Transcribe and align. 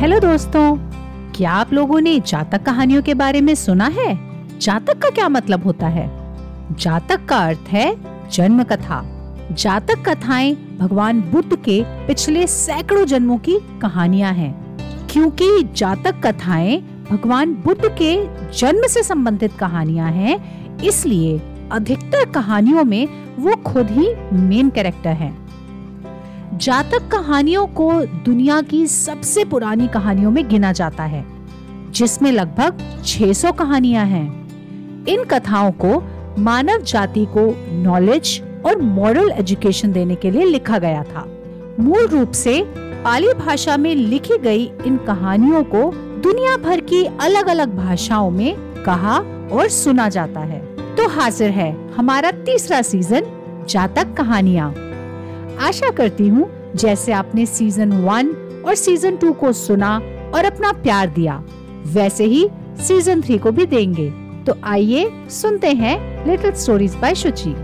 Hello 0.00 0.18
दोस्तों। 0.18 0.76
क्या 1.32 1.52
आप 1.52 1.72
लोगों 1.72 2.00
ने 2.00 2.20
जातक 2.20 2.62
कहानियों 2.62 3.02
के 3.02 3.14
बारे 3.14 3.40
में 3.40 3.54
सुना 3.54 3.84
है? 3.84 4.18
जातक 4.58 4.98
का 4.98 5.10
क्या 5.10 5.28
मतलब 5.28 5.64
होता 5.64 5.86
है? 5.86 6.06
जातक 6.76 7.26
का 7.26 7.38
अर्थ 7.38 7.68
है 7.68 7.96
जन्म 8.30 8.62
कथा 8.62 9.02
जातक 9.52 10.08
कथाएँ 10.08 10.54
भगवान 10.54 11.20
बुद्ध 11.20 11.56
के 11.56 11.84
पिछले 12.06 12.46
सैकड़ों 12.46 13.04
जन्मों 13.04 13.38
की 13.38 13.58
कहानियाँ 13.82 14.32
हैं। 14.32 14.76
क्योंकि 15.06 15.62
जातक 15.76 16.26
कथाएँ 16.26 16.78
भगवान 17.10 17.54
बुद्ध 17.54 17.96
के 18.02 18.26
जन्म 18.52 18.86
से 18.86 19.02
संबंधित 19.02 19.52
कहानियाँ 19.52 20.10
हैं, 20.10 20.78
इसलिए 20.78 21.40
अधिकतर 21.72 22.30
कहानियों 22.30 22.84
में 22.84 23.08
वो 23.38 23.56
खुद 23.56 23.90
ही 23.90 24.14
मेन 24.32 24.70
कैरेक्टर 24.70 25.10
हैं। 25.10 25.49
जातक 26.54 27.08
कहानियों 27.08 27.66
को 27.66 27.92
दुनिया 28.04 28.60
की 28.60 28.86
सबसे 28.86 29.44
पुरानी 29.44 29.88
कहानियों 29.88 30.30
में 30.30 30.48
गिना 30.48 30.72
जाता 30.72 31.04
है, 31.04 31.24
जिसमें 31.90 32.32
लगभग 32.32 33.02
600 33.04 33.52
कहानियाँ 33.52 34.04
हैं। 34.06 35.06
इन 35.06 35.24
कथाओं 35.24 35.70
को 35.70 36.02
मानव 36.38 36.82
जाति 36.82 37.24
को 37.24 37.72
नॉलेज 37.82 38.42
और 38.66 38.82
मॉरल 38.82 39.30
एजुकेशन 39.30 39.92
देने 39.92 40.14
के 40.14 40.30
लिए 40.30 40.44
लिखा 40.44 40.78
गया 40.78 41.02
था। 41.02 41.26
मूल 41.80 42.06
रूप 42.06 42.32
से 42.32 42.62
पाली 43.04 43.32
भाषा 43.34 43.76
में 43.76 43.94
लिखी 43.94 44.38
गई 44.38 44.64
इन 44.86 44.96
कहानियों 44.96 45.64
को 45.64 45.90
दुनिया 46.20 46.56
भर 46.56 46.80
की 46.80 47.04
अलग 47.04 47.46
अलग 47.46 47.76
भाषाओं 47.76 48.30
में 48.30 48.54
कहा 48.84 49.18
और 49.52 49.68
सुना 49.68 50.08
जाता 50.08 50.40
है। 50.40 50.60
तो 50.96 51.08
हाजिर 51.08 51.50
है 51.50 51.94
हमारा 51.94 52.30
तीसरा 52.30 52.82
सीज़न, 52.82 53.22
जातक 53.68 54.14
कहानियाँ। 54.14 54.89
आशा 55.60 55.90
करती 55.90 56.28
हूँ, 56.28 56.48
जैसे 56.76 57.12
आपने 57.12 57.46
सीज़न 57.46 57.92
वन 58.04 58.28
और 58.66 58.74
सीज़न 58.74 59.16
टू 59.16 59.32
को 59.32 59.52
सुना 59.52 59.96
और 60.34 60.44
अपना 60.44 60.72
प्यार 60.72 61.08
दिया, 61.08 61.42
वैसे 61.86 62.24
ही 62.24 62.48
सीज़न 62.78 63.22
थ्री 63.22 63.38
को 63.38 63.50
भी 63.50 63.66
देंगे। 63.66 64.10
तो 64.46 64.54
आइए 64.64 65.10
सुनते 65.30 65.72
हैं 65.72 66.26
लिटिल 66.26 66.52
स्टोरीज 66.52 66.94
बाय 66.94 67.14
शुचि 67.14 67.54